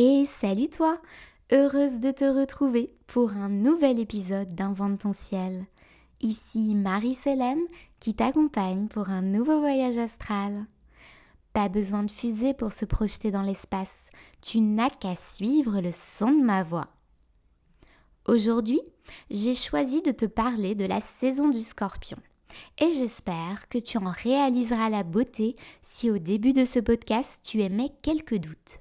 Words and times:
Et 0.00 0.26
salut 0.26 0.68
toi 0.68 1.00
Heureuse 1.50 1.98
de 1.98 2.12
te 2.12 2.24
retrouver 2.24 2.94
pour 3.08 3.32
un 3.32 3.48
nouvel 3.48 3.98
épisode 3.98 4.54
d'Invente 4.54 5.00
ton 5.00 5.12
ciel. 5.12 5.64
Ici 6.20 6.76
Marie-Célène 6.76 7.64
qui 7.98 8.14
t'accompagne 8.14 8.86
pour 8.86 9.08
un 9.08 9.22
nouveau 9.22 9.58
voyage 9.58 9.98
astral. 9.98 10.66
Pas 11.52 11.68
besoin 11.68 12.04
de 12.04 12.12
fusée 12.12 12.54
pour 12.54 12.70
se 12.70 12.84
projeter 12.84 13.32
dans 13.32 13.42
l'espace, 13.42 14.06
tu 14.40 14.60
n'as 14.60 14.88
qu'à 14.88 15.16
suivre 15.16 15.80
le 15.80 15.90
son 15.90 16.30
de 16.30 16.44
ma 16.44 16.62
voix. 16.62 16.86
Aujourd'hui, 18.24 18.80
j'ai 19.32 19.56
choisi 19.56 20.00
de 20.00 20.12
te 20.12 20.26
parler 20.26 20.76
de 20.76 20.84
la 20.84 21.00
saison 21.00 21.48
du 21.48 21.60
scorpion. 21.60 22.18
Et 22.78 22.92
j'espère 22.92 23.68
que 23.68 23.78
tu 23.78 23.98
en 23.98 24.12
réaliseras 24.12 24.90
la 24.90 25.02
beauté 25.02 25.56
si 25.82 26.08
au 26.08 26.18
début 26.18 26.52
de 26.52 26.64
ce 26.64 26.78
podcast 26.78 27.40
tu 27.42 27.62
émets 27.62 27.90
quelques 28.00 28.38
doutes. 28.38 28.78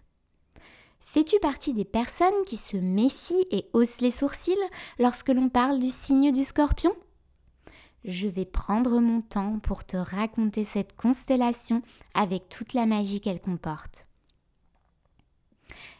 Fais-tu 1.10 1.40
partie 1.40 1.74
des 1.74 1.86
personnes 1.86 2.44
qui 2.46 2.58
se 2.58 2.76
méfient 2.76 3.46
et 3.50 3.70
haussent 3.72 4.02
les 4.02 4.12
sourcils 4.12 4.58
lorsque 5.00 5.30
l'on 5.30 5.48
parle 5.48 5.80
du 5.80 5.88
signe 5.88 6.34
du 6.34 6.44
scorpion? 6.44 6.94
Je 8.04 8.28
vais 8.28 8.44
prendre 8.44 9.00
mon 9.00 9.22
temps 9.22 9.58
pour 9.60 9.86
te 9.86 9.96
raconter 9.96 10.66
cette 10.66 10.98
constellation 10.98 11.82
avec 12.14 12.50
toute 12.50 12.74
la 12.74 12.86
magie 12.86 13.22
qu'elle 13.22 13.40
comporte. 13.40 14.06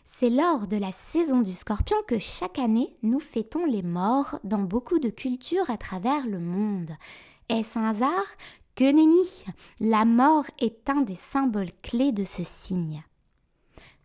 C'est 0.04 0.30
lors 0.30 0.68
de 0.68 0.76
la 0.76 0.92
saison 0.92 1.40
du 1.40 1.54
scorpion 1.54 1.98
que 2.06 2.20
chaque 2.20 2.60
année 2.60 2.98
nous 3.02 3.22
fêtons 3.22 3.64
les 3.64 3.84
morts 3.84 4.40
dans 4.44 4.62
beaucoup 4.62 5.00
de 5.00 5.10
cultures 5.10 5.70
à 5.70 5.78
travers 5.78 6.28
le 6.28 6.40
monde. 6.40 6.92
Est-ce 7.48 7.80
un 7.80 7.86
hasard? 7.86 8.28
Que 8.76 8.92
nenni 8.92 9.26
La 9.80 10.04
mort 10.04 10.46
est 10.60 10.90
un 10.90 11.00
des 11.00 11.16
symboles 11.16 11.72
clés 11.82 12.12
de 12.12 12.26
ce 12.26 12.44
signe. 12.44 13.06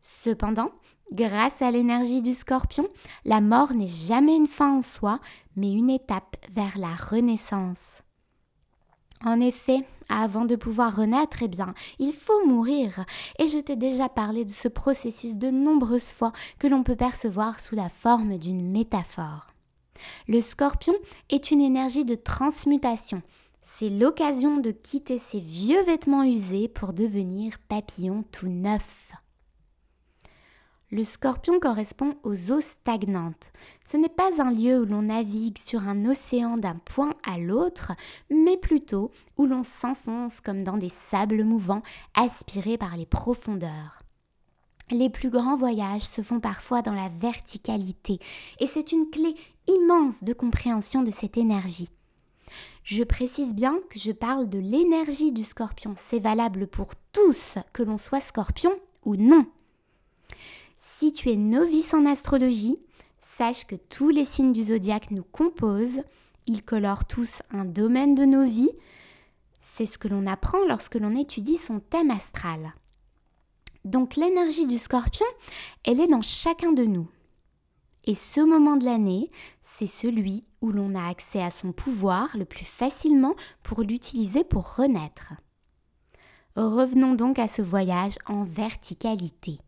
Cependant, 0.00 0.70
Grâce 1.12 1.60
à 1.60 1.70
l'énergie 1.70 2.22
du 2.22 2.32
scorpion, 2.32 2.88
la 3.26 3.42
mort 3.42 3.74
n'est 3.74 3.86
jamais 3.86 4.34
une 4.34 4.46
fin 4.46 4.78
en 4.78 4.80
soi, 4.80 5.20
mais 5.56 5.70
une 5.70 5.90
étape 5.90 6.36
vers 6.50 6.78
la 6.78 6.94
renaissance. 6.94 7.84
En 9.22 9.38
effet, 9.38 9.84
avant 10.08 10.46
de 10.46 10.56
pouvoir 10.56 10.96
renaître, 10.96 11.42
eh 11.42 11.48
bien, 11.48 11.74
il 11.98 12.12
faut 12.12 12.46
mourir. 12.46 13.04
Et 13.38 13.46
je 13.46 13.58
t'ai 13.58 13.76
déjà 13.76 14.08
parlé 14.08 14.46
de 14.46 14.50
ce 14.50 14.68
processus 14.68 15.36
de 15.36 15.50
nombreuses 15.50 16.08
fois 16.08 16.32
que 16.58 16.66
l'on 16.66 16.82
peut 16.82 16.96
percevoir 16.96 17.60
sous 17.60 17.76
la 17.76 17.90
forme 17.90 18.38
d'une 18.38 18.70
métaphore. 18.70 19.48
Le 20.28 20.40
scorpion 20.40 20.94
est 21.28 21.50
une 21.50 21.60
énergie 21.60 22.06
de 22.06 22.14
transmutation. 22.14 23.20
C'est 23.60 23.90
l'occasion 23.90 24.56
de 24.56 24.70
quitter 24.70 25.18
ses 25.18 25.40
vieux 25.40 25.82
vêtements 25.82 26.24
usés 26.24 26.68
pour 26.68 26.94
devenir 26.94 27.58
papillon 27.68 28.24
tout 28.32 28.48
neuf. 28.48 29.12
Le 30.94 31.04
scorpion 31.04 31.58
correspond 31.58 32.16
aux 32.22 32.52
eaux 32.52 32.60
stagnantes. 32.60 33.50
Ce 33.82 33.96
n'est 33.96 34.10
pas 34.10 34.42
un 34.42 34.50
lieu 34.50 34.82
où 34.82 34.84
l'on 34.84 35.00
navigue 35.00 35.56
sur 35.56 35.88
un 35.88 36.04
océan 36.04 36.58
d'un 36.58 36.76
point 36.84 37.14
à 37.24 37.38
l'autre, 37.38 37.92
mais 38.28 38.58
plutôt 38.58 39.10
où 39.38 39.46
l'on 39.46 39.62
s'enfonce 39.62 40.42
comme 40.42 40.60
dans 40.60 40.76
des 40.76 40.90
sables 40.90 41.44
mouvants 41.44 41.82
aspirés 42.12 42.76
par 42.76 42.94
les 42.98 43.06
profondeurs. 43.06 44.02
Les 44.90 45.08
plus 45.08 45.30
grands 45.30 45.56
voyages 45.56 46.02
se 46.02 46.20
font 46.20 46.40
parfois 46.40 46.82
dans 46.82 46.92
la 46.92 47.08
verticalité, 47.08 48.18
et 48.60 48.66
c'est 48.66 48.92
une 48.92 49.08
clé 49.08 49.34
immense 49.68 50.22
de 50.22 50.34
compréhension 50.34 51.00
de 51.00 51.10
cette 51.10 51.38
énergie. 51.38 51.88
Je 52.84 53.02
précise 53.02 53.54
bien 53.54 53.78
que 53.88 53.98
je 53.98 54.12
parle 54.12 54.50
de 54.50 54.58
l'énergie 54.58 55.32
du 55.32 55.44
scorpion. 55.44 55.94
C'est 55.96 56.18
valable 56.18 56.66
pour 56.66 56.88
tous, 57.12 57.54
que 57.72 57.82
l'on 57.82 57.96
soit 57.96 58.20
scorpion 58.20 58.72
ou 59.06 59.16
non. 59.16 59.46
Si 60.84 61.12
tu 61.12 61.30
es 61.30 61.36
novice 61.36 61.94
en 61.94 62.06
astrologie, 62.06 62.76
sache 63.20 63.68
que 63.68 63.76
tous 63.76 64.08
les 64.08 64.24
signes 64.24 64.52
du 64.52 64.64
zodiaque 64.64 65.12
nous 65.12 65.22
composent, 65.22 66.02
ils 66.48 66.64
colorent 66.64 67.04
tous 67.04 67.40
un 67.52 67.64
domaine 67.64 68.16
de 68.16 68.24
nos 68.24 68.44
vies. 68.44 68.72
C'est 69.60 69.86
ce 69.86 69.96
que 69.96 70.08
l'on 70.08 70.26
apprend 70.26 70.58
lorsque 70.66 70.96
l'on 70.96 71.16
étudie 71.16 71.56
son 71.56 71.78
thème 71.78 72.10
astral. 72.10 72.74
Donc 73.84 74.16
l'énergie 74.16 74.66
du 74.66 74.76
scorpion, 74.76 75.24
elle 75.84 76.00
est 76.00 76.08
dans 76.08 76.20
chacun 76.20 76.72
de 76.72 76.82
nous. 76.82 77.08
Et 78.04 78.16
ce 78.16 78.40
moment 78.40 78.74
de 78.74 78.84
l'année, 78.84 79.30
c'est 79.60 79.86
celui 79.86 80.42
où 80.62 80.72
l'on 80.72 80.96
a 80.96 81.08
accès 81.08 81.40
à 81.40 81.52
son 81.52 81.70
pouvoir 81.70 82.36
le 82.36 82.44
plus 82.44 82.64
facilement 82.64 83.36
pour 83.62 83.82
l'utiliser 83.82 84.42
pour 84.42 84.74
renaître. 84.74 85.32
Revenons 86.56 87.14
donc 87.14 87.38
à 87.38 87.46
ce 87.46 87.62
voyage 87.62 88.18
en 88.26 88.42
verticalité. 88.42 89.60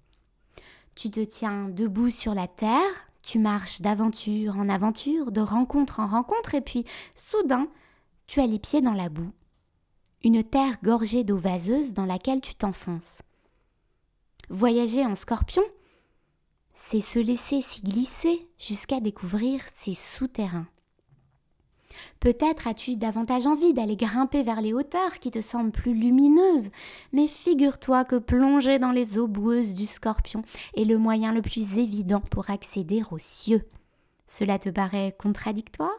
Tu 0.95 1.11
te 1.11 1.21
tiens 1.21 1.69
debout 1.69 2.11
sur 2.11 2.35
la 2.35 2.47
terre, 2.47 3.11
tu 3.23 3.39
marches 3.39 3.81
d'aventure 3.81 4.57
en 4.57 4.69
aventure, 4.69 5.33
de 5.33 5.41
rencontre 5.41 6.01
en 6.01 6.07
rencontre, 6.07 6.55
et 6.55 6.61
puis 6.61 6.85
soudain, 7.15 7.69
tu 8.27 8.41
as 8.41 8.47
les 8.47 8.59
pieds 8.59 8.81
dans 8.81 8.95
la 8.95 9.09
boue. 9.09 9.33
Une 10.23 10.43
terre 10.43 10.77
gorgée 10.83 11.25
d'eau 11.25 11.37
vaseuse 11.37 11.93
dans 11.93 12.07
laquelle 12.07 12.41
tu 12.41 12.55
t'enfonces. 12.55 13.23
Voyager 14.49 15.05
en 15.05 15.15
scorpion, 15.15 15.65
c'est 16.75 17.01
se 17.01 17.19
laisser 17.19 17.63
s'y 17.63 17.83
glisser 17.83 18.49
jusqu'à 18.59 19.01
découvrir 19.01 19.63
ses 19.69 19.95
souterrains. 19.95 20.67
Peut-être 22.21 22.67
as-tu 22.67 22.97
davantage 22.97 23.47
envie 23.47 23.75
d'aller 23.75 23.97
grimper 23.97 24.43
vers 24.43 24.61
les 24.61 24.73
hauteurs 24.73 25.19
qui 25.19 25.31
te 25.31 25.41
semblent 25.41 25.73
plus 25.73 25.95
lumineuses, 25.95 26.71
mais 27.13 27.27
figure-toi 27.27 28.05
que 28.05 28.17
plonger 28.17 28.79
dans 28.79 28.93
les 28.93 29.19
eaux 29.19 29.29
boueuses 29.29 29.75
du 29.75 29.87
scorpion 29.87 30.43
est 30.77 30.85
le 30.85 30.99
moyen 30.99 31.33
le 31.33 31.43
plus 31.43 31.79
évident 31.79 32.21
pour 32.31 32.51
accéder 32.51 33.03
aux 33.11 33.19
cieux. 33.19 33.65
Cela 34.27 34.59
te 34.59 34.69
paraît 34.69 35.15
contradictoire? 35.19 35.91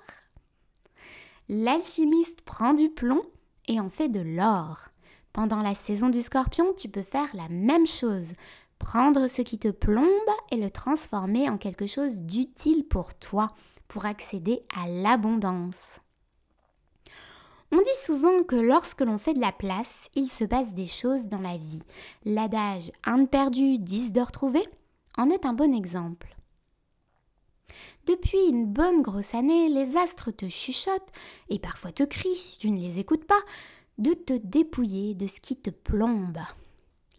L'alchimiste 1.47 2.41
prend 2.41 2.73
du 2.73 2.89
plomb 2.89 3.21
et 3.67 3.79
en 3.79 3.89
fait 3.89 4.09
de 4.09 4.19
l'or. 4.19 4.89
Pendant 5.31 5.61
la 5.61 5.75
saison 5.75 6.09
du 6.09 6.21
scorpion, 6.21 6.73
tu 6.75 6.89
peux 6.89 7.03
faire 7.03 7.27
la 7.35 7.49
même 7.49 7.85
chose. 7.85 8.33
Prendre 8.79 9.27
ce 9.27 9.41
qui 9.41 9.59
te 9.59 9.69
plombe 9.69 10.07
et 10.51 10.57
le 10.57 10.69
transformer 10.69 11.49
en 11.49 11.57
quelque 11.57 11.87
chose 11.87 12.21
d'utile 12.23 12.85
pour 12.87 13.13
toi 13.15 13.49
pour 13.87 14.05
accéder 14.05 14.61
à 14.75 14.87
l'abondance. 14.87 15.99
On 17.71 17.77
dit 17.77 18.03
souvent 18.03 18.43
que 18.43 18.55
lorsque 18.55 19.01
l'on 19.01 19.17
fait 19.17 19.33
de 19.33 19.41
la 19.41 19.51
place, 19.51 20.07
il 20.15 20.27
se 20.27 20.43
passe 20.43 20.73
des 20.73 20.85
choses 20.85 21.27
dans 21.27 21.39
la 21.39 21.57
vie. 21.57 21.81
L'adage 22.23 22.91
un 23.03 23.19
de 23.19 23.27
perdu, 23.27 23.79
dix 23.79 24.11
de 24.11 24.21
retrouvé 24.21 24.63
en 25.17 25.29
est 25.29 25.45
un 25.45 25.53
bon 25.53 25.73
exemple. 25.73 26.35
Depuis 28.05 28.49
une 28.49 28.67
bonne 28.67 29.01
grosse 29.01 29.33
année, 29.33 29.67
les 29.67 29.97
astres 29.97 30.31
te 30.31 30.47
chuchotent 30.47 31.11
et 31.49 31.57
parfois 31.57 31.91
te 31.91 32.03
crient, 32.03 32.35
si 32.35 32.59
tu 32.59 32.69
ne 32.69 32.79
les 32.79 32.99
écoutes 32.99 33.25
pas, 33.25 33.41
de 33.97 34.13
te 34.13 34.33
dépouiller 34.33 35.15
de 35.15 35.25
ce 35.25 35.39
qui 35.39 35.55
te 35.55 35.69
plombe. 35.69 36.39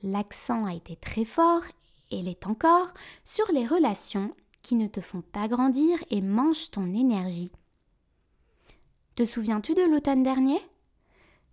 L'accent 0.03 0.65
a 0.65 0.75
été 0.75 0.95
très 0.97 1.25
fort, 1.25 1.63
et 2.11 2.23
l'est 2.23 2.47
encore, 2.47 2.95
sur 3.25 3.51
les 3.51 3.67
relations 3.67 4.33
qui 4.67 4.75
ne 4.75 4.89
te 4.89 5.01
font 5.01 5.23
pas 5.23 5.47
grandir 5.47 5.97
et 6.11 6.21
mangent 6.21 6.73
ton 6.73 6.93
énergie. 6.93 7.53
Te 9.15 9.25
souviens-tu 9.25 9.75
de 9.75 9.83
l'automne 9.83 10.25
dernier? 10.25 10.59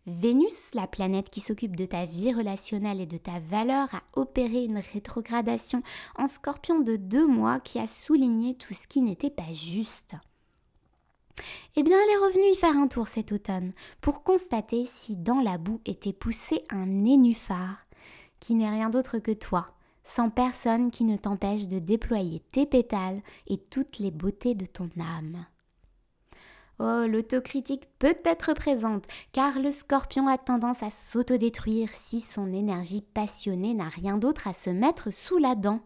Vénus, 0.08 0.74
la 0.74 0.88
planète 0.88 1.30
qui 1.30 1.40
s'occupe 1.40 1.76
de 1.76 1.86
ta 1.86 2.08
vie 2.08 2.34
relationnelle 2.34 3.00
et 3.00 3.06
de 3.06 3.18
ta 3.18 3.40
valeur, 3.40 3.94
a 3.94 4.02
opéré 4.16 4.64
une 4.64 4.80
rétrogradation 4.80 5.84
en 6.18 6.28
scorpion 6.28 6.80
de 6.80 6.96
deux 6.96 7.28
mois 7.28 7.60
qui 7.60 7.78
a 7.78 7.86
souligné 7.86 8.56
tout 8.56 8.74
ce 8.74 8.88
qui 8.88 9.02
n'était 9.02 9.30
pas 9.30 9.54
juste. 9.54 10.16
Eh 11.76 11.84
bien, 11.84 11.96
elle 12.04 12.16
est 12.16 12.26
revenue 12.26 12.52
y 12.52 12.56
faire 12.56 12.76
un 12.76 12.88
tour 12.88 13.08
cet 13.08 13.32
automne 13.32 13.74
pour 14.02 14.24
constater 14.24 14.88
si 14.92 15.18
dans 15.18 15.40
la 15.40 15.60
boue 15.60 15.82
était 15.86 16.14
poussé 16.14 16.64
un 16.72 16.88
nénuphar, 16.88 17.78
qui 18.40 18.56
n'est 18.56 18.72
rien 18.72 18.90
d'autre 18.90 19.20
que 19.20 19.32
toi, 19.32 19.68
sans 20.04 20.30
personne 20.30 20.92
qui 20.92 21.04
ne 21.04 21.18
t'empêche 21.18 21.68
de 21.68 21.80
déployer 21.80 22.42
tes 22.52 22.66
pétales 22.66 23.22
et 23.48 23.58
toutes 23.58 24.00
les 24.00 24.12
beautés 24.12 24.56
de 24.56 24.66
ton 24.66 24.90
âme. 25.00 25.46
Oh, 26.80 27.06
l'autocritique 27.08 27.88
peut 28.00 28.18
être 28.26 28.54
présente, 28.54 29.06
car 29.32 29.60
le 29.60 29.70
scorpion 29.70 30.28
a 30.28 30.38
tendance 30.38 30.82
à 30.82 30.90
s'autodétruire 30.90 31.90
si 31.94 32.20
son 32.20 32.52
énergie 32.52 33.02
passionnée 33.02 33.74
n'a 33.74 33.90
rien 33.90 34.18
d'autre 34.18 34.48
à 34.48 34.54
se 34.54 34.72
mettre 34.72 35.14
sous 35.14 35.38
la 35.38 35.56
dent. 35.56 35.82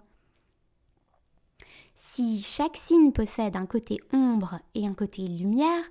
Si 1.93 2.41
chaque 2.41 2.77
signe 2.77 3.11
possède 3.11 3.55
un 3.55 3.65
côté 3.65 3.99
ombre 4.13 4.59
et 4.75 4.87
un 4.87 4.93
côté 4.93 5.23
lumière, 5.27 5.83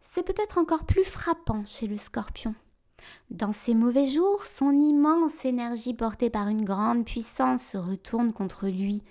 c'est 0.00 0.22
peut-être 0.22 0.58
encore 0.58 0.84
plus 0.84 1.04
frappant 1.04 1.64
chez 1.64 1.86
le 1.86 1.96
scorpion. 1.96 2.54
Dans 3.30 3.52
ses 3.52 3.74
mauvais 3.74 4.06
jours, 4.06 4.46
son 4.46 4.72
immense 4.72 5.44
énergie 5.44 5.94
portée 5.94 6.30
par 6.30 6.48
une 6.48 6.64
grande 6.64 7.04
puissance 7.04 7.62
se 7.62 7.76
retourne 7.76 8.32
contre 8.32 8.68
lui. 8.68 9.02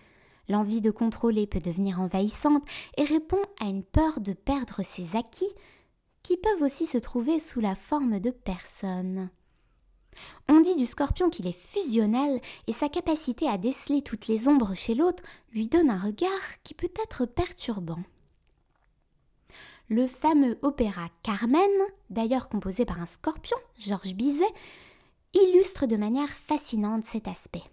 L'envie 0.47 0.81
de 0.81 0.91
contrôler 0.91 1.47
peut 1.47 1.59
devenir 1.59 1.99
envahissante 1.99 2.63
et 2.97 3.03
répond 3.03 3.41
à 3.59 3.65
une 3.65 3.83
peur 3.83 4.19
de 4.21 4.33
perdre 4.33 4.81
ses 4.83 5.15
acquis, 5.15 5.53
qui 6.23 6.37
peuvent 6.37 6.61
aussi 6.61 6.85
se 6.85 6.97
trouver 6.97 7.39
sous 7.39 7.59
la 7.59 7.75
forme 7.75 8.19
de 8.19 8.31
personnes. 8.31 9.29
On 10.47 10.61
dit 10.61 10.75
du 10.75 10.85
scorpion 10.85 11.29
qu'il 11.29 11.47
est 11.47 11.51
fusionnel 11.51 12.39
et 12.67 12.71
sa 12.71 12.89
capacité 12.89 13.47
à 13.47 13.57
déceler 13.57 14.01
toutes 14.01 14.27
les 14.27 14.47
ombres 14.47 14.75
chez 14.75 14.95
l'autre 14.95 15.23
lui 15.53 15.67
donne 15.67 15.89
un 15.89 15.99
regard 15.99 16.63
qui 16.63 16.73
peut 16.73 16.91
être 17.03 17.25
perturbant. 17.25 17.99
Le 19.87 20.07
fameux 20.07 20.57
opéra 20.63 21.09
Carmen, 21.21 21.59
d'ailleurs 22.09 22.49
composé 22.49 22.85
par 22.85 22.99
un 22.99 23.05
scorpion, 23.05 23.57
Georges 23.77 24.15
Bizet, 24.15 24.43
illustre 25.35 25.85
de 25.85 25.95
manière 25.95 26.29
fascinante 26.29 27.05
cet 27.05 27.27
aspect. 27.27 27.63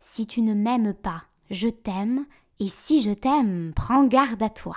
Si 0.00 0.26
tu 0.26 0.42
ne 0.42 0.54
m'aimes 0.54 0.92
pas, 0.92 1.22
je 1.50 1.68
t'aime, 1.68 2.26
et 2.58 2.68
si 2.68 3.00
je 3.00 3.12
t'aime, 3.12 3.72
prends 3.76 4.04
garde 4.04 4.42
à 4.42 4.50
toi. 4.50 4.76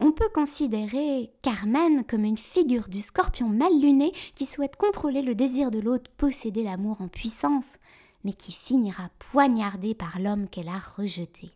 On 0.00 0.10
peut 0.10 0.28
considérer 0.34 1.30
Carmen 1.42 2.04
comme 2.04 2.24
une 2.24 2.38
figure 2.38 2.88
du 2.88 3.00
scorpion 3.00 3.48
mal 3.48 3.72
luné 3.80 4.12
qui 4.34 4.44
souhaite 4.46 4.76
contrôler 4.76 5.22
le 5.22 5.36
désir 5.36 5.70
de 5.70 5.78
l'autre, 5.78 6.10
posséder 6.16 6.64
l'amour 6.64 7.00
en 7.00 7.08
puissance, 7.08 7.76
mais 8.24 8.32
qui 8.32 8.50
finira 8.50 9.08
poignardée 9.20 9.94
par 9.94 10.18
l'homme 10.18 10.48
qu'elle 10.48 10.68
a 10.68 10.78
rejeté. 10.78 11.52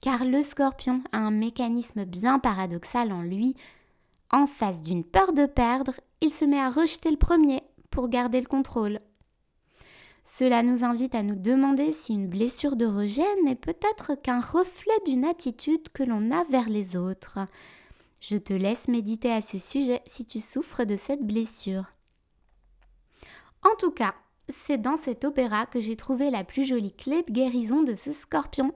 Car 0.00 0.24
le 0.24 0.42
scorpion 0.42 1.02
a 1.12 1.18
un 1.18 1.30
mécanisme 1.30 2.04
bien 2.04 2.38
paradoxal 2.38 3.12
en 3.12 3.22
lui. 3.22 3.56
En 4.30 4.46
face 4.46 4.82
d'une 4.82 5.04
peur 5.04 5.32
de 5.32 5.46
perdre, 5.46 5.94
il 6.20 6.30
se 6.30 6.44
met 6.44 6.60
à 6.60 6.70
rejeter 6.70 7.10
le 7.10 7.16
premier 7.16 7.62
pour 7.90 8.08
garder 8.08 8.40
le 8.40 8.46
contrôle. 8.46 9.00
Cela 10.22 10.64
nous 10.64 10.82
invite 10.82 11.14
à 11.14 11.22
nous 11.22 11.36
demander 11.36 11.92
si 11.92 12.12
une 12.12 12.26
blessure 12.26 12.74
de 12.74 12.84
rejet 12.84 13.22
n'est 13.44 13.54
peut-être 13.54 14.16
qu'un 14.20 14.40
reflet 14.40 14.98
d'une 15.06 15.24
attitude 15.24 15.88
que 15.94 16.02
l'on 16.02 16.32
a 16.32 16.42
vers 16.44 16.68
les 16.68 16.96
autres. 16.96 17.38
Je 18.18 18.36
te 18.36 18.52
laisse 18.52 18.88
méditer 18.88 19.32
à 19.32 19.40
ce 19.40 19.60
sujet 19.60 20.02
si 20.04 20.26
tu 20.26 20.40
souffres 20.40 20.84
de 20.84 20.96
cette 20.96 21.24
blessure. 21.24 21.84
En 23.62 23.76
tout 23.78 23.92
cas, 23.92 24.14
c'est 24.48 24.78
dans 24.78 24.96
cet 24.96 25.24
opéra 25.24 25.64
que 25.64 25.78
j'ai 25.78 25.96
trouvé 25.96 26.30
la 26.30 26.42
plus 26.42 26.64
jolie 26.64 26.94
clé 26.94 27.22
de 27.22 27.32
guérison 27.32 27.84
de 27.84 27.94
ce 27.94 28.12
scorpion. 28.12 28.72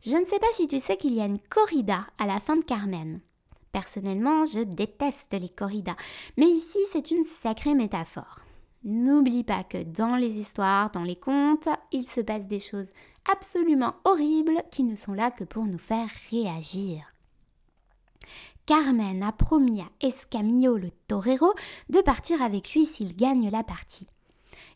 Je 0.00 0.16
ne 0.16 0.24
sais 0.24 0.38
pas 0.38 0.52
si 0.52 0.68
tu 0.68 0.78
sais 0.78 0.96
qu'il 0.96 1.14
y 1.14 1.20
a 1.20 1.26
une 1.26 1.40
corrida 1.40 2.06
à 2.18 2.26
la 2.26 2.40
fin 2.40 2.56
de 2.56 2.64
Carmen. 2.64 3.18
Personnellement, 3.72 4.44
je 4.44 4.60
déteste 4.60 5.34
les 5.34 5.48
corridas, 5.48 5.96
mais 6.36 6.46
ici 6.46 6.78
c'est 6.92 7.10
une 7.10 7.24
sacrée 7.24 7.74
métaphore. 7.74 8.40
N'oublie 8.84 9.42
pas 9.42 9.64
que 9.64 9.82
dans 9.82 10.16
les 10.16 10.38
histoires, 10.38 10.90
dans 10.90 11.02
les 11.02 11.16
contes, 11.16 11.68
il 11.90 12.06
se 12.06 12.20
passe 12.20 12.46
des 12.46 12.60
choses 12.60 12.88
absolument 13.30 13.96
horribles 14.04 14.60
qui 14.70 14.84
ne 14.84 14.94
sont 14.94 15.12
là 15.12 15.30
que 15.30 15.44
pour 15.44 15.64
nous 15.64 15.78
faire 15.78 16.08
réagir. 16.30 17.08
Carmen 18.66 19.22
a 19.22 19.32
promis 19.32 19.80
à 19.80 20.06
Escamillo 20.06 20.76
le 20.76 20.90
torero 21.08 21.54
de 21.88 22.00
partir 22.00 22.40
avec 22.42 22.72
lui 22.72 22.86
s'il 22.86 23.16
gagne 23.16 23.50
la 23.50 23.64
partie. 23.64 24.06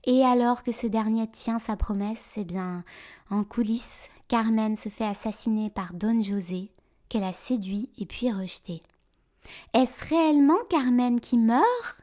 Et 0.05 0.25
alors 0.25 0.63
que 0.63 0.73
ce 0.73 0.87
dernier 0.87 1.31
tient 1.31 1.59
sa 1.59 1.77
promesse, 1.77 2.33
eh 2.37 2.45
bien, 2.45 2.85
en 3.31 3.45
coulisses, 3.45 4.09
Carmen 4.33 4.77
se 4.77 4.89
fait 4.89 5.05
assassiner 5.05 5.69
par 5.69 5.93
Don 5.93 6.23
José, 6.23 6.71
qu'elle 7.11 7.23
a 7.23 7.35
séduit 7.35 7.91
et 7.99 8.07
puis 8.07 8.33
rejeté. 8.33 8.83
Est-ce 9.75 10.09
réellement 10.09 10.57
Carmen 10.71 11.21
qui 11.21 11.37
meurt? 11.37 12.01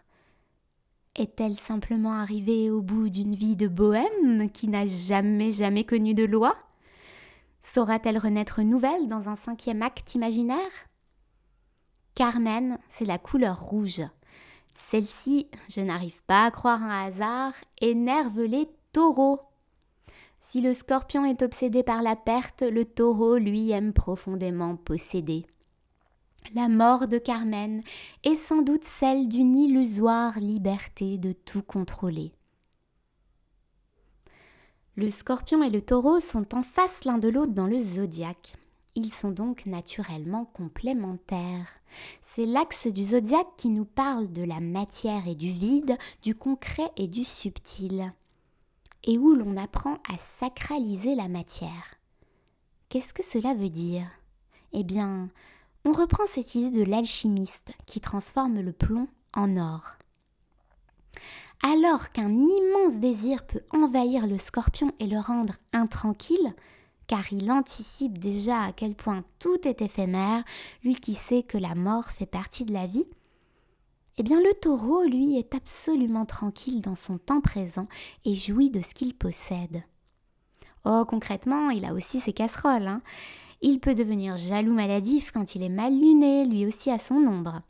Est-elle 1.16 1.56
simplement 1.56 2.14
arrivée 2.14 2.70
au 2.70 2.84
bout 2.84 3.10
d'une 3.10 3.34
vie 3.34 3.56
de 3.56 3.68
bohème 3.68 4.52
qui 4.52 4.68
n'a 4.68 4.86
jamais 4.86 5.52
jamais 5.52 5.86
connu 5.86 6.14
de 6.14 6.24
loi? 6.24 6.56
Saura-t-elle 7.62 8.20
renaître 8.20 8.62
nouvelle 8.62 9.08
dans 9.08 9.28
un 9.28 9.36
cinquième 9.36 9.82
acte 9.82 10.14
imaginaire? 10.14 10.60
Carmen, 12.14 12.78
c'est 12.90 13.06
la 13.06 13.18
couleur 13.18 13.60
rouge. 13.60 14.04
Celle-ci, 14.76 15.50
je 15.68 15.82
n'arrive 15.82 16.22
pas 16.28 16.46
à 16.46 16.52
croire 16.52 16.84
un 16.84 17.08
hasard, 17.08 17.54
énerve 17.82 18.44
les 18.44 18.70
taureaux. 18.94 19.49
Si 20.40 20.62
le 20.62 20.74
scorpion 20.74 21.26
est 21.26 21.42
obsédé 21.42 21.84
par 21.84 22.02
la 22.02 22.16
perte, 22.16 22.64
le 22.64 22.86
taureau, 22.86 23.38
lui, 23.38 23.72
aime 23.72 23.94
profondément 23.94 24.76
posséder. 24.76 25.46
La 26.56 26.68
mort 26.68 27.08
de 27.08 27.18
Carmen 27.18 27.84
est 28.24 28.36
sans 28.36 28.62
doute 28.62 28.84
celle 28.84 29.28
d'une 29.28 29.56
illusoire 29.56 30.40
liberté 30.40 31.18
de 31.18 31.34
tout 31.34 31.62
contrôler. 31.62 32.34
Le 34.96 35.10
scorpion 35.12 35.62
et 35.64 35.70
le 35.70 35.82
taureau 35.82 36.20
sont 36.20 36.56
en 36.56 36.62
face 36.62 37.06
l'un 37.06 37.20
de 37.20 37.30
l'autre 37.30 37.54
dans 37.54 37.68
le 37.68 37.78
zodiaque. 37.78 38.56
Ils 38.96 39.14
sont 39.14 39.32
donc 39.32 39.66
naturellement 39.66 40.46
complémentaires. 40.46 41.80
C'est 42.22 42.46
l'axe 42.46 42.88
du 42.88 43.04
zodiaque 43.04 43.56
qui 43.58 43.70
nous 43.70 43.86
parle 43.86 44.32
de 44.32 44.44
la 44.44 44.60
matière 44.60 45.28
et 45.28 45.36
du 45.36 45.52
vide, 45.52 45.98
du 46.24 46.36
concret 46.36 46.92
et 46.98 47.08
du 47.08 47.24
subtil, 47.24 48.12
et 49.04 49.18
où 49.18 49.34
l'on 49.34 49.58
apprend 49.58 49.98
à 50.08 50.18
sacraliser 50.18 51.16
la 51.16 51.28
matière. 51.28 51.96
Qu'est-ce 52.90 53.14
que 53.14 53.24
cela 53.24 53.54
veut 53.54 53.70
dire? 53.70 54.08
Eh 54.74 54.84
bien, 54.84 55.30
on 55.86 55.92
reprend 55.92 56.26
cette 56.26 56.56
idée 56.56 56.72
de 56.72 56.84
l'alchimiste 56.84 57.72
qui 57.86 58.02
transforme 58.02 58.60
le 58.62 58.74
plomb 58.74 59.08
en 59.34 59.58
or. 59.58 59.96
Alors 61.62 62.12
qu'un 62.12 62.30
immense 62.30 63.00
désir 63.00 63.46
peut 63.46 63.64
envahir 63.72 64.28
le 64.28 64.38
scorpion 64.38 64.94
et 65.00 65.08
le 65.08 65.20
rendre 65.20 65.56
intranquille, 65.74 66.54
car 67.08 67.34
il 67.34 67.52
anticipe 67.52 68.18
déjà 68.18 68.62
à 68.62 68.72
quel 68.72 68.96
point 68.96 69.24
tout 69.40 69.68
est 69.68 69.82
éphémère, 69.82 70.44
lui 70.84 70.96
qui 70.96 71.16
sait 71.16 71.44
que 71.44 71.58
la 71.58 71.76
mort 71.76 72.06
fait 72.06 72.26
partie 72.26 72.66
de 72.66 72.74
la 72.74 72.88
vie, 72.88 73.08
eh 74.20 74.24
bien 74.24 74.42
le 74.42 74.54
taureau, 74.54 75.06
lui, 75.06 75.38
est 75.38 75.56
absolument 75.56 76.26
tranquille 76.26 76.82
dans 76.82 76.96
son 76.96 77.18
temps 77.18 77.40
présent 77.40 77.88
et 78.26 78.36
jouit 78.36 78.70
de 78.70 78.82
ce 78.82 78.94
qu'il 78.94 79.16
possède. 79.16 79.82
Oh, 80.84 81.06
concrètement, 81.08 81.70
il 81.70 81.86
a 81.86 81.94
aussi 81.94 82.20
ses 82.20 82.34
casseroles. 82.34 82.88
Hein. 82.88 83.02
Il 83.62 83.80
peut 83.80 83.96
devenir 83.96 84.36
jaloux 84.36 84.74
maladif 84.74 85.32
quand 85.32 85.56
il 85.56 85.64
est 85.64 85.70
mal 85.70 85.98
luné, 85.98 86.44
lui 86.44 86.66
aussi 86.66 86.92
à 86.92 87.00
son 87.00 87.16
ombre. 87.16 87.62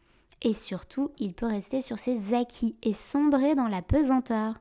Et 0.41 0.53
surtout, 0.53 1.11
il 1.19 1.35
peut 1.35 1.45
rester 1.45 1.81
sur 1.81 1.99
ses 1.99 2.33
acquis 2.33 2.75
et 2.81 2.93
sombrer 2.93 3.53
dans 3.53 3.67
la 3.67 3.83
pesanteur. 3.83 4.55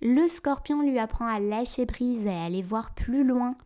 Le 0.00 0.26
scorpion 0.28 0.80
lui 0.80 0.98
apprend 0.98 1.26
à 1.26 1.40
lâcher 1.40 1.84
prise 1.84 2.24
et 2.24 2.30
à 2.30 2.44
aller 2.44 2.62
voir 2.62 2.94
plus 2.94 3.22
loin. 3.22 3.56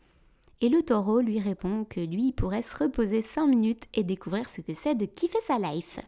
Et 0.61 0.69
le 0.69 0.83
taureau 0.83 1.21
lui 1.21 1.39
répond 1.39 1.85
que 1.85 2.01
lui 2.01 2.33
pourrait 2.33 2.63
se 2.63 2.77
reposer 2.77 3.23
cinq 3.23 3.47
minutes 3.47 3.85
et 3.95 4.03
découvrir 4.03 4.49
ce 4.49 4.63
que 4.63 4.75
c'est 4.75 4.97
de 4.97 5.07
kiffer 5.07 5.39
sa 5.47 5.59
life. 5.59 6.01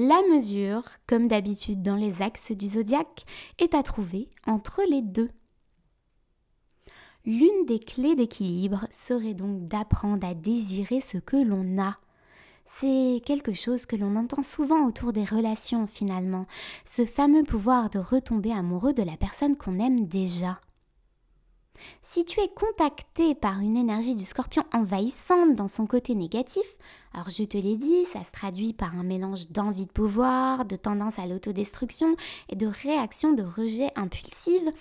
La 0.00 0.22
mesure, 0.30 0.84
comme 1.08 1.26
d'habitude 1.26 1.82
dans 1.82 1.96
les 1.96 2.22
axes 2.22 2.52
du 2.52 2.68
zodiaque, 2.68 3.24
est 3.58 3.74
à 3.74 3.82
trouver 3.82 4.28
entre 4.46 4.80
les 4.88 5.02
deux. 5.02 5.28
L'une 7.24 7.66
des 7.66 7.80
clés 7.80 8.14
d'équilibre 8.14 8.86
serait 8.92 9.34
donc 9.34 9.64
d'apprendre 9.64 10.24
à 10.24 10.34
désirer 10.34 11.00
ce 11.00 11.18
que 11.18 11.36
l'on 11.36 11.82
a. 11.82 11.96
C'est 12.64 13.20
quelque 13.26 13.54
chose 13.54 13.86
que 13.86 13.96
l'on 13.96 14.14
entend 14.14 14.44
souvent 14.44 14.86
autour 14.86 15.12
des 15.12 15.24
relations 15.24 15.88
finalement, 15.88 16.46
ce 16.84 17.04
fameux 17.04 17.42
pouvoir 17.42 17.90
de 17.90 17.98
retomber 17.98 18.52
amoureux 18.52 18.92
de 18.92 19.02
la 19.02 19.16
personne 19.16 19.56
qu'on 19.56 19.80
aime 19.80 20.06
déjà. 20.06 20.60
Si 22.02 22.24
tu 22.24 22.40
es 22.40 22.48
contacté 22.48 23.34
par 23.34 23.60
une 23.60 23.76
énergie 23.76 24.14
du 24.14 24.24
scorpion 24.24 24.64
envahissante 24.72 25.54
dans 25.54 25.68
son 25.68 25.86
côté 25.86 26.14
négatif, 26.14 26.66
alors 27.12 27.30
je 27.30 27.44
te 27.44 27.56
l'ai 27.56 27.76
dit, 27.76 28.04
ça 28.04 28.24
se 28.24 28.32
traduit 28.32 28.72
par 28.72 28.94
un 28.96 29.02
mélange 29.02 29.48
d'envie 29.50 29.86
de 29.86 29.92
pouvoir, 29.92 30.64
de 30.64 30.76
tendance 30.76 31.18
à 31.18 31.26
l'autodestruction 31.26 32.16
et 32.48 32.56
de 32.56 32.66
réaction 32.66 33.32
de 33.32 33.42
rejet 33.42 33.90
impulsive, 33.96 34.72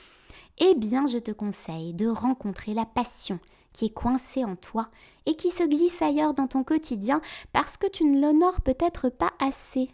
eh 0.59 0.75
bien 0.75 1.05
je 1.07 1.17
te 1.17 1.31
conseille 1.31 1.93
de 1.93 2.07
rencontrer 2.07 2.73
la 2.73 2.85
passion 2.85 3.39
qui 3.73 3.85
est 3.85 3.93
coincée 3.93 4.43
en 4.43 4.55
toi 4.55 4.89
et 5.25 5.35
qui 5.35 5.51
se 5.51 5.63
glisse 5.63 6.01
ailleurs 6.01 6.33
dans 6.33 6.47
ton 6.47 6.63
quotidien 6.63 7.21
parce 7.53 7.77
que 7.77 7.87
tu 7.87 8.05
ne 8.05 8.19
l'honores 8.19 8.61
peut-être 8.61 9.09
pas 9.09 9.33
assez. 9.39 9.89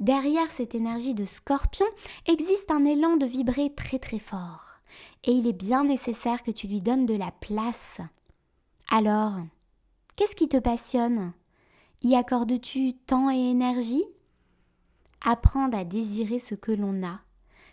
Derrière 0.00 0.50
cette 0.50 0.74
énergie 0.74 1.14
de 1.14 1.24
scorpion 1.24 1.86
existe 2.26 2.70
un 2.70 2.84
élan 2.84 3.16
de 3.16 3.26
vibrer 3.26 3.72
très 3.74 4.00
très 4.00 4.18
fort 4.18 4.69
et 5.24 5.32
il 5.32 5.46
est 5.46 5.52
bien 5.52 5.84
nécessaire 5.84 6.42
que 6.42 6.50
tu 6.50 6.66
lui 6.66 6.80
donnes 6.80 7.06
de 7.06 7.16
la 7.16 7.30
place. 7.30 8.00
Alors, 8.88 9.34
qu'est-ce 10.16 10.36
qui 10.36 10.48
te 10.48 10.58
passionne? 10.58 11.32
Y 12.02 12.14
accordes-tu 12.14 12.94
temps 12.94 13.30
et 13.30 13.50
énergie? 13.50 14.04
Apprendre 15.22 15.76
à 15.76 15.84
désirer 15.84 16.38
ce 16.38 16.54
que 16.54 16.72
l'on 16.72 17.06
a 17.06 17.20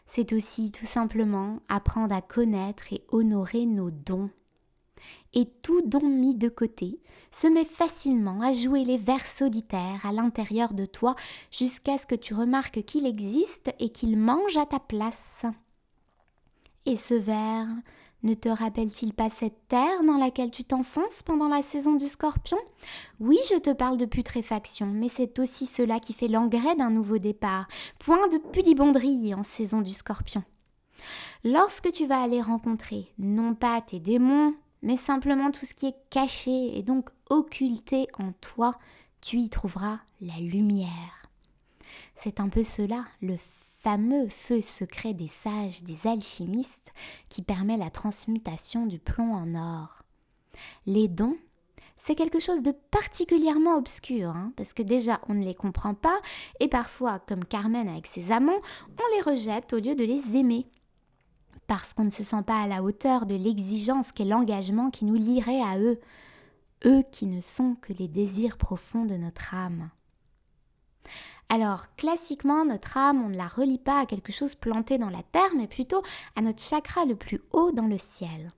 c'est 0.08 0.34
aussi 0.34 0.72
tout 0.72 0.86
simplement 0.86 1.60
apprendre 1.68 2.16
à 2.16 2.22
connaître 2.22 2.92
et 2.92 3.04
honorer 3.10 3.66
nos 3.66 3.92
dons. 3.92 4.30
Et 5.34 5.46
tout 5.62 5.82
don 5.86 6.08
mis 6.08 6.34
de 6.34 6.50
côté 6.50 7.00
se 7.30 7.46
met 7.46 7.66
facilement 7.66 8.42
à 8.42 8.54
jouer 8.54 8.84
les 8.84 8.98
vers 8.98 9.26
solitaires 9.26 10.04
à 10.04 10.12
l'intérieur 10.12 10.74
de 10.74 10.86
toi 10.86 11.16
jusqu'à 11.52 11.98
ce 11.98 12.08
que 12.08 12.16
tu 12.16 12.34
remarques 12.34 12.84
qu'il 12.84 13.06
existe 13.06 13.72
et 13.80 13.90
qu'il 13.90 14.18
mange 14.18 14.58
à 14.58 14.66
ta 14.66 14.80
place. 14.80 15.46
Et 16.88 16.96
ce 16.96 17.16
ver, 17.16 17.68
Ne 18.24 18.34
te 18.34 18.50
rappelle-t-il 18.50 19.14
pas 19.14 19.30
cette 19.30 19.68
terre 19.68 20.04
dans 20.04 20.18
laquelle 20.18 20.50
tu 20.50 20.64
t'enfonces 20.64 21.22
pendant 21.22 21.50
la 21.50 21.62
saison 21.62 21.96
du 21.96 22.08
scorpion? 22.08 22.58
Oui, 23.20 23.38
je 23.52 23.58
te 23.58 23.72
parle 23.72 23.98
de 23.98 24.06
putréfaction, 24.06 24.88
mais 24.88 25.08
c'est 25.08 25.38
aussi 25.38 25.68
cela 25.68 26.00
qui 26.00 26.14
fait 26.14 26.28
l'engrais 26.28 26.76
d'un 26.76 26.90
nouveau 26.90 27.20
départ. 27.20 27.68
Point 28.00 28.28
de 28.30 28.38
pudibonderie 28.38 29.36
en 29.36 29.44
saison 29.44 29.82
du 29.82 29.94
scorpion. 29.94 30.44
Lorsque 31.44 31.92
tu 31.92 32.08
vas 32.08 32.22
aller 32.22 32.42
rencontrer 32.42 33.14
non 33.20 33.54
pas 33.54 33.82
tes 33.82 34.00
démons, 34.00 34.56
mais 34.82 34.96
simplement 34.96 35.52
tout 35.52 35.66
ce 35.66 35.76
qui 35.76 35.88
est 35.88 36.10
caché 36.10 36.78
et 36.78 36.84
donc 36.84 37.10
occulté 37.30 38.08
en 38.18 38.32
toi, 38.32 38.80
tu 39.22 39.38
y 39.38 39.50
trouveras 39.50 40.00
la 40.22 40.40
lumière. 40.40 41.30
C'est 42.16 42.40
un 42.40 42.50
peu 42.50 42.64
cela, 42.64 43.06
le 43.22 43.36
fameux 43.84 44.28
feu 44.28 44.62
secret 44.62 45.14
des 45.14 45.28
sages, 45.28 45.84
des 45.84 46.08
alchimistes, 46.08 46.92
qui 47.30 47.42
permet 47.42 47.78
la 47.78 47.90
transmutation 47.90 48.86
du 48.86 49.00
plomb 49.00 49.34
en 49.34 49.56
or. 49.56 50.04
Les 50.86 51.08
dons, 51.08 51.38
c'est 51.96 52.16
quelque 52.16 52.40
chose 52.40 52.62
de 52.62 52.72
particulièrement 52.72 53.76
obscur, 53.76 54.30
hein, 54.30 54.54
parce 54.56 54.74
que 54.74 54.84
déjà 54.84 55.20
on 55.28 55.34
ne 55.34 55.44
les 55.44 55.56
comprend 55.56 55.94
pas, 55.94 56.20
et 56.60 56.68
parfois, 56.68 57.20
comme 57.20 57.44
Carmen 57.44 57.88
avec 57.88 58.08
ses 58.08 58.32
amants, 58.32 58.62
on 58.90 59.16
les 59.16 59.22
rejette 59.22 59.74
au 59.74 59.78
lieu 59.78 59.96
de 59.96 60.04
les 60.04 60.38
aimer. 60.38 60.68
Parce 61.66 61.94
qu'on 61.94 62.06
ne 62.06 62.10
se 62.10 62.24
sent 62.24 62.44
pas 62.46 62.62
à 62.62 62.68
la 62.68 62.84
hauteur 62.84 63.26
de 63.26 63.36
l'exigence 63.36 64.12
qu'est 64.12 64.26
l'engagement 64.26 64.90
qui 64.90 65.06
nous 65.06 65.16
lierait 65.16 65.62
à 65.62 65.78
eux, 65.80 66.00
eux 66.86 67.04
qui 67.12 67.26
ne 67.26 67.42
sont 67.42 67.76
que 67.76 67.94
les 67.94 68.08
désirs 68.08 68.58
profonds 68.58 69.06
de 69.06 69.16
notre 69.16 69.54
âme. 69.54 69.90
Alors, 71.50 71.96
classiquement, 71.96 72.66
notre 72.66 72.98
âme, 72.98 73.24
on 73.24 73.30
ne 73.30 73.38
la 73.38 73.48
relie 73.48 73.78
pas 73.78 74.02
à 74.02 74.06
quelque 74.06 74.34
chose 74.34 74.56
planté 74.56 74.98
dans 74.98 75.10
la 75.10 75.24
terre, 75.24 75.52
mais 75.56 75.68
plutôt 75.68 76.02
à 76.36 76.42
notre 76.42 76.62
chakra 76.62 77.06
le 77.06 77.16
plus 77.16 77.40
haut 77.52 77.72
dans 77.72 77.88
le 77.88 77.98
ciel. 77.98 78.52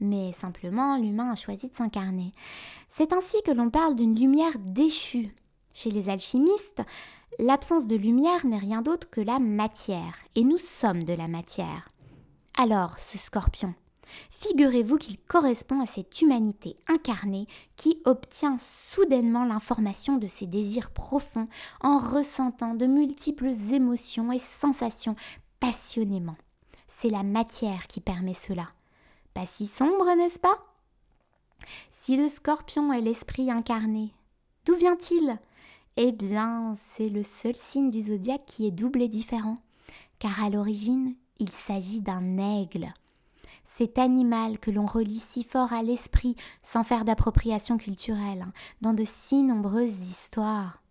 Mais 0.00 0.32
simplement, 0.32 0.98
l'humain 0.98 1.30
a 1.30 1.36
choisi 1.36 1.70
de 1.70 1.74
s'incarner. 1.74 2.32
C'est 2.88 3.12
ainsi 3.12 3.42
que 3.42 3.52
l'on 3.52 3.70
parle 3.70 3.94
d'une 3.94 4.18
lumière 4.18 4.58
déchue. 4.58 5.34
Chez 5.72 5.90
les 5.90 6.10
alchimistes, 6.10 6.82
l'absence 7.38 7.86
de 7.86 7.96
lumière 7.96 8.44
n'est 8.44 8.58
rien 8.58 8.82
d'autre 8.82 9.08
que 9.10 9.20
la 9.20 9.38
matière, 9.38 10.16
et 10.34 10.44
nous 10.44 10.58
sommes 10.58 11.02
de 11.02 11.14
la 11.14 11.28
matière. 11.28 11.90
Alors, 12.58 12.98
ce 12.98 13.18
scorpion, 13.18 13.74
Figurez-vous 14.30 14.96
qu'il 14.96 15.18
correspond 15.18 15.80
à 15.80 15.86
cette 15.86 16.20
humanité 16.20 16.76
incarnée 16.88 17.46
qui 17.76 18.00
obtient 18.04 18.56
soudainement 18.58 19.44
l'information 19.44 20.16
de 20.16 20.26
ses 20.26 20.46
désirs 20.46 20.90
profonds 20.90 21.48
en 21.80 21.98
ressentant 21.98 22.74
de 22.74 22.86
multiples 22.86 23.52
émotions 23.72 24.32
et 24.32 24.38
sensations 24.38 25.16
passionnément. 25.60 26.36
C'est 26.86 27.10
la 27.10 27.22
matière 27.22 27.86
qui 27.86 28.00
permet 28.00 28.34
cela. 28.34 28.68
Pas 29.34 29.46
si 29.46 29.66
sombre, 29.66 30.14
n'est-ce 30.16 30.38
pas? 30.38 30.58
Si 31.90 32.16
le 32.16 32.28
scorpion 32.28 32.92
est 32.92 33.00
l'esprit 33.00 33.50
incarné, 33.50 34.12
d'où 34.64 34.74
vient-il? 34.76 35.38
Eh 35.96 36.12
bien, 36.12 36.74
c'est 36.76 37.08
le 37.08 37.22
seul 37.22 37.54
signe 37.54 37.90
du 37.90 38.02
zodiaque 38.02 38.44
qui 38.46 38.66
est 38.66 38.70
double 38.70 39.02
et 39.02 39.08
différent, 39.08 39.56
car 40.18 40.42
à 40.42 40.50
l'origine, 40.50 41.14
il 41.38 41.50
s'agit 41.50 42.00
d'un 42.00 42.38
aigle 42.38 42.92
cet 43.66 43.98
animal 43.98 44.58
que 44.58 44.70
l'on 44.70 44.86
relie 44.86 45.18
si 45.18 45.42
fort 45.42 45.72
à 45.72 45.82
l'esprit 45.82 46.36
sans 46.62 46.84
faire 46.84 47.04
d'appropriation 47.04 47.76
culturelle, 47.76 48.46
hein, 48.46 48.52
dans 48.80 48.94
de 48.94 49.02
si 49.04 49.42
nombreuses 49.42 50.08
histoires. 50.08 50.82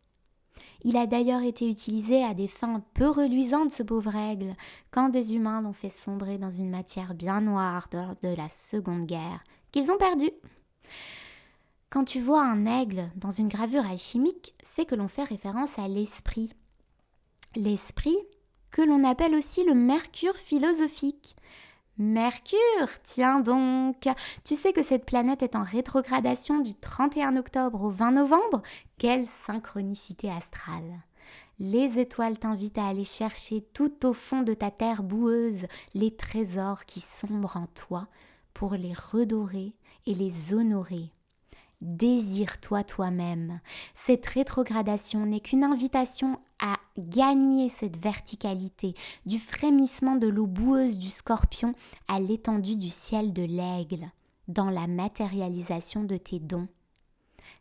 Il 0.83 0.97
a 0.97 1.07
d'ailleurs 1.07 1.41
été 1.41 1.67
utilisé 1.67 2.23
à 2.23 2.33
des 2.33 2.49
fins 2.49 2.83
peu 2.93 3.07
reluisantes, 3.07 3.71
ce 3.71 3.81
pauvre 3.81 4.15
aigle, 4.15 4.55
quand 4.91 5.09
des 5.09 5.33
humains 5.33 5.61
l'ont 5.61 5.73
fait 5.73 5.89
sombrer 5.89 6.37
dans 6.37 6.51
une 6.51 6.69
matière 6.69 7.15
bien 7.15 7.41
noire 7.41 7.87
lors 7.93 8.15
de 8.21 8.35
la 8.35 8.49
Seconde 8.49 9.07
Guerre, 9.07 9.43
qu'ils 9.71 9.89
ont 9.89 9.97
perdue. 9.97 10.31
Quand 11.89 12.03
tu 12.03 12.19
vois 12.19 12.43
un 12.43 12.65
aigle 12.65 13.09
dans 13.15 13.31
une 13.31 13.47
gravure 13.47 13.85
alchimique, 13.85 14.53
c'est 14.61 14.85
que 14.85 14.95
l'on 14.95 15.07
fait 15.07 15.23
référence 15.23 15.79
à 15.79 15.87
l'esprit. 15.87 16.51
L'esprit, 17.55 18.17
que 18.69 18.81
l'on 18.81 19.05
appelle 19.05 19.33
aussi 19.33 19.63
le 19.63 19.73
mercure 19.73 20.35
philosophique, 20.35 21.37
Mercure, 21.97 22.89
tiens 23.03 23.39
donc. 23.39 24.09
Tu 24.43 24.55
sais 24.55 24.73
que 24.73 24.81
cette 24.81 25.05
planète 25.05 25.43
est 25.43 25.55
en 25.55 25.63
rétrogradation 25.63 26.59
du 26.59 26.73
31 26.73 27.37
octobre 27.37 27.83
au 27.83 27.89
20 27.89 28.11
novembre? 28.11 28.61
Quelle 28.97 29.25
synchronicité 29.25 30.29
astrale. 30.29 30.99
Les 31.57 31.97
étoiles 31.97 32.37
t'invitent 32.37 32.77
à 32.77 32.87
aller 32.87 33.05
chercher 33.05 33.61
tout 33.73 34.05
au 34.05 34.11
fond 34.11 34.41
de 34.41 34.53
ta 34.53 34.71
terre 34.71 35.03
boueuse 35.03 35.67
les 35.93 36.13
trésors 36.13 36.83
qui 36.83 36.99
sombrent 36.99 37.55
en 37.55 37.67
toi 37.67 38.09
pour 38.53 38.73
les 38.73 38.93
redorer 38.93 39.73
et 40.05 40.15
les 40.15 40.53
honorer. 40.53 41.11
Désire-toi 41.79 42.83
toi-même. 42.83 43.61
Cette 43.93 44.25
rétrogradation 44.25 45.25
n'est 45.25 45.39
qu'une 45.39 45.63
invitation 45.63 46.39
gagner 46.97 47.69
cette 47.69 48.01
verticalité, 48.01 48.93
du 49.25 49.39
frémissement 49.39 50.15
de 50.15 50.27
l'eau 50.27 50.47
boueuse 50.47 50.97
du 50.97 51.09
scorpion 51.09 51.73
à 52.07 52.19
l'étendue 52.19 52.77
du 52.77 52.89
ciel 52.89 53.33
de 53.33 53.43
l'aigle, 53.43 54.11
dans 54.47 54.69
la 54.69 54.87
matérialisation 54.87 56.03
de 56.03 56.17
tes 56.17 56.39
dons. 56.39 56.67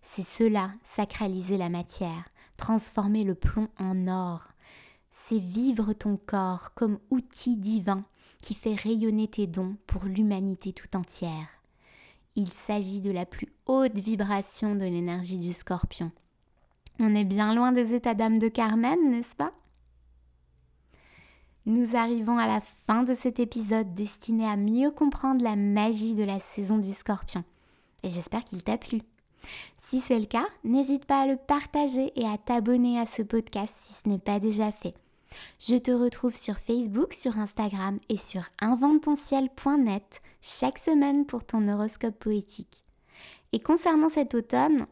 C'est 0.03 0.23
cela, 0.23 0.71
sacraliser 0.85 1.57
la 1.57 1.69
matière, 1.69 2.29
transformer 2.57 3.25
le 3.25 3.35
plomb 3.35 3.69
en 3.79 4.07
or. 4.09 4.49
C'est 5.11 5.39
vivre 5.39 5.93
ton 5.93 6.17
corps 6.17 6.75
comme 6.75 6.99
outil 7.11 7.57
divin 7.57 8.05
qui 8.43 8.55
fait 8.55 8.75
rayonner 8.75 9.29
tes 9.29 9.47
dons 9.47 9.77
pour 9.87 10.05
l'humanité 10.05 10.73
tout 10.73 10.97
entière. 10.97 11.49
Il 12.37 12.51
s'agit 12.51 13.01
de 13.01 13.11
la 13.11 13.25
plus 13.25 13.49
haute 13.67 13.99
vibration 13.99 14.75
de 14.75 14.85
l'énergie 14.85 15.39
du 15.39 15.53
scorpion. 15.53 16.11
On 17.01 17.15
est 17.15 17.25
bien 17.25 17.55
loin 17.55 17.73
des 17.73 17.95
états 17.95 18.15
d'âme 18.15 18.39
de 18.39 18.49
Carmen, 18.49 19.11
n'est-ce 19.11 19.35
pas? 19.35 19.53
Nous 21.67 21.97
arrivons 21.97 22.39
à 22.39 22.47
la 22.47 22.61
fin 22.61 23.03
de 23.03 23.15
cet 23.15 23.41
épisode 23.41 23.95
destiné 23.95 24.47
à 24.47 24.57
mieux 24.57 24.91
comprendre 24.91 25.43
la 25.43 25.57
magie 25.57 26.15
de 26.15 26.23
la 26.23 26.39
saison 26.39 26.79
du 26.79 26.93
scorpion. 26.93 27.43
Et 28.03 28.09
j'espère 28.09 28.45
qu'il 28.45 28.63
t'a 28.63 28.77
plu. 28.77 29.01
Si 29.77 30.01
c'est 30.01 30.19
le 30.19 30.27
cas, 30.27 30.47
n'hésite 30.63 31.07
pas 31.07 31.23
à 31.23 31.27
le 31.27 31.37
partager 31.37 32.13
et 32.17 32.27
à 32.27 32.39
t'abonner 32.39 32.99
à 32.99 33.07
ce 33.07 33.23
podcast 33.23 33.75
si 33.77 33.95
ce 33.95 34.09
n'est 34.09 34.19
pas 34.19 34.39
déjà 34.39 34.71
fait. 34.73 34.95
Je 35.59 35.77
te 35.77 35.91
retrouve 35.91 36.37
sur 36.37 36.59
Facebook, 36.59 37.13
sur 37.13 37.39
Instagram 37.39 37.99
et 38.09 38.17
sur 38.17 38.43
invententiel.net 38.61 40.23
chaque 40.41 40.79
semaine 40.79 41.27
pour 41.27 41.45
ton 41.45 41.67
horoscope 41.67 42.19
poétique. 42.19 42.85
Et 43.53 43.61
concernant 43.61 44.09
cet 44.09 44.35
automne, 44.35 44.87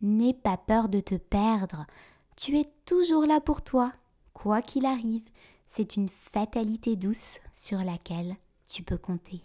n'aie 0.00 0.34
pas 0.34 0.56
peur 0.56 0.88
de 0.88 1.00
te 1.00 1.14
perdre. 1.14 1.86
Tu 2.36 2.58
es 2.58 2.70
toujours 2.86 3.26
là 3.26 3.40
pour 3.40 3.62
toi, 3.62 3.92
quoi 4.32 4.62
qu'il 4.62 4.86
arrive. 4.86 5.28
C'est 5.66 5.96
une 5.96 6.08
fatalité 6.08 6.96
douce 6.96 7.38
sur 7.52 7.78
laquelle 7.78 8.36
tu 8.68 8.82
peux 8.82 8.98
compter. 8.98 9.42